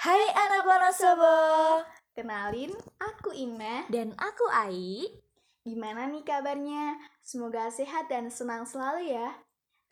[0.00, 1.36] Hai anak Wonosobo
[2.16, 5.04] Kenalin, aku Ina Dan aku Ai
[5.60, 6.96] Gimana nih kabarnya?
[7.20, 9.28] Semoga sehat dan senang selalu ya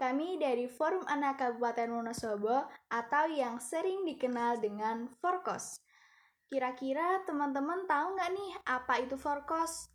[0.00, 5.84] Kami dari Forum Anak Kabupaten Wonosobo Atau yang sering dikenal dengan Forkos
[6.48, 9.92] Kira-kira teman-teman tahu nggak nih apa itu Forkos?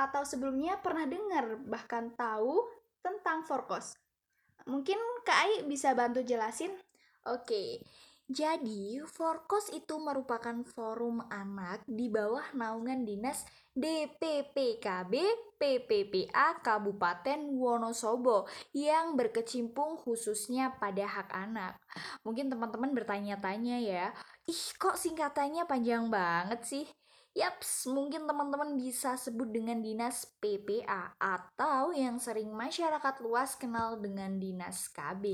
[0.00, 2.72] Atau sebelumnya pernah dengar bahkan tahu
[3.04, 4.00] tentang Forkos?
[4.64, 4.96] Mungkin
[5.28, 6.72] Kak Ai bisa bantu jelasin?
[7.28, 7.84] Oke,
[8.32, 13.44] jadi Forkos itu merupakan forum anak di bawah naungan Dinas
[13.76, 15.12] DPPKB
[15.56, 21.78] PPPA Kabupaten Wonosobo yang berkecimpung khususnya pada hak anak.
[22.26, 24.06] Mungkin teman-teman bertanya-tanya ya,
[24.48, 26.86] ih kok singkatannya panjang banget sih?
[27.32, 34.36] Yaps, mungkin teman-teman bisa sebut dengan dinas PPA atau yang sering masyarakat luas kenal dengan
[34.36, 35.24] dinas KB.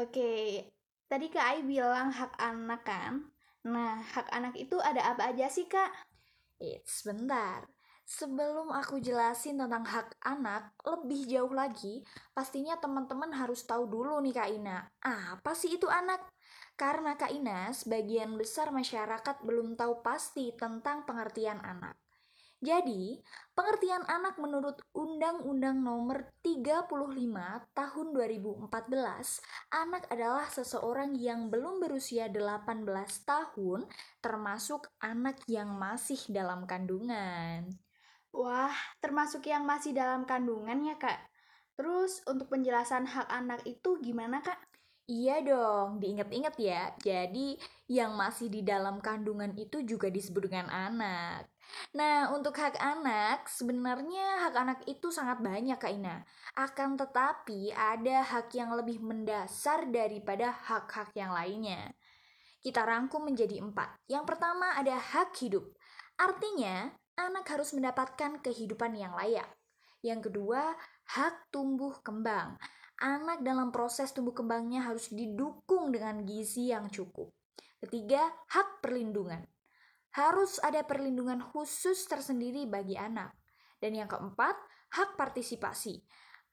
[0.00, 0.64] Oke,
[1.06, 3.24] tadi Kak Ai bilang hak anak kan?
[3.64, 5.88] Nah, hak anak itu ada apa aja sih Kak?
[6.60, 7.64] Eits, sebentar.
[8.04, 12.04] Sebelum aku jelasin tentang hak anak lebih jauh lagi,
[12.36, 16.20] pastinya teman-teman harus tahu dulu nih Kak Ina, apa sih itu anak?
[16.76, 21.96] Karena Kak Ina, sebagian besar masyarakat belum tahu pasti tentang pengertian anak.
[22.64, 23.20] Jadi,
[23.52, 26.88] pengertian anak menurut Undang-Undang Nomor 35
[27.76, 32.88] Tahun 2014, anak adalah seseorang yang belum berusia 18
[33.28, 33.84] tahun,
[34.24, 37.68] termasuk anak yang masih dalam kandungan.
[38.32, 41.20] Wah, termasuk yang masih dalam kandungan ya, Kak.
[41.76, 44.56] Terus untuk penjelasan hak anak itu gimana, Kak?
[45.04, 46.88] Iya dong, diingat-ingat ya.
[46.96, 47.60] Jadi,
[47.92, 51.44] yang masih di dalam kandungan itu juga disebut dengan anak.
[51.92, 56.24] Nah, untuk hak anak, sebenarnya hak anak itu sangat banyak, Kak Ina.
[56.56, 61.92] Akan tetapi, ada hak yang lebih mendasar daripada hak-hak yang lainnya.
[62.64, 64.08] Kita rangkum menjadi empat.
[64.08, 65.68] Yang pertama ada hak hidup.
[66.16, 66.88] Artinya,
[67.20, 69.52] anak harus mendapatkan kehidupan yang layak.
[70.00, 70.72] Yang kedua,
[71.12, 72.56] hak tumbuh kembang
[73.00, 77.32] anak dalam proses tumbuh kembangnya harus didukung dengan gizi yang cukup.
[77.82, 79.44] Ketiga, hak perlindungan.
[80.14, 83.34] Harus ada perlindungan khusus tersendiri bagi anak.
[83.76, 84.56] Dan yang keempat,
[84.94, 86.00] hak partisipasi.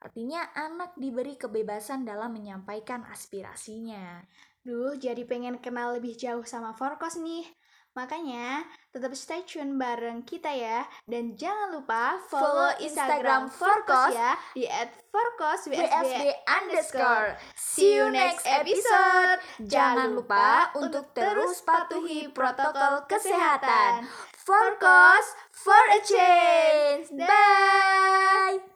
[0.02, 4.26] Artinya anak diberi kebebasan dalam menyampaikan aspirasinya.
[4.66, 7.46] Duh, jadi pengen kenal lebih jauh sama Forkos nih.
[7.92, 8.64] Makanya,
[8.96, 10.88] tetap stay tune bareng kita ya.
[11.04, 14.64] Dan jangan lupa follow Instagram Forkos ya di
[15.12, 17.36] @forkoswsb underscore.
[17.60, 19.44] See you next episode.
[19.68, 24.08] Jangan lupa untuk terus patuhi protokol kesehatan.
[24.40, 27.12] Forkos for a change.
[27.12, 28.71] Bye.